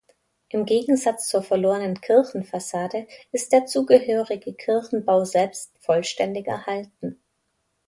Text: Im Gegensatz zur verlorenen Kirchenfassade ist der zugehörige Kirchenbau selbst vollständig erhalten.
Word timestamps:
Im 0.49 0.65
Gegensatz 0.65 1.27
zur 1.29 1.43
verlorenen 1.43 2.01
Kirchenfassade 2.01 3.05
ist 3.31 3.53
der 3.53 3.67
zugehörige 3.67 4.51
Kirchenbau 4.55 5.25
selbst 5.25 5.73
vollständig 5.77 6.47
erhalten. 6.47 7.21